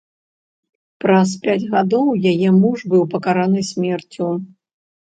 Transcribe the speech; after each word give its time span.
Праз 1.05 1.29
пяць 1.45 1.67
гадоў 1.75 2.07
яе 2.33 2.49
муж 2.61 2.79
быў 2.95 3.03
пакараны 3.13 3.61
смерцю. 3.73 4.37